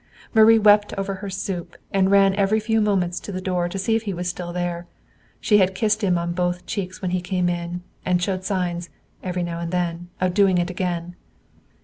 Marie 0.33 0.57
wept 0.57 0.95
over 0.97 1.13
her 1.21 1.29
soup, 1.29 1.75
and 1.93 2.09
ran 2.09 2.33
every 2.33 2.59
few 2.59 2.81
moments 2.81 3.19
to 3.19 3.31
the 3.31 3.39
door 3.39 3.69
to 3.69 3.77
see 3.77 3.95
if 3.95 4.01
he 4.01 4.15
was 4.15 4.27
still 4.27 4.51
there. 4.51 4.87
She 5.39 5.59
had 5.59 5.75
kissed 5.75 6.03
him 6.03 6.17
on 6.17 6.33
both 6.33 6.65
cheeks 6.65 7.03
when 7.03 7.11
he 7.11 7.21
came 7.21 7.47
in, 7.47 7.83
and 8.03 8.19
showed 8.19 8.43
signs, 8.43 8.89
every 9.21 9.43
now 9.43 9.59
and 9.59 9.71
then, 9.71 10.09
of 10.19 10.33
doing 10.33 10.57
it 10.57 10.71
again. 10.71 11.15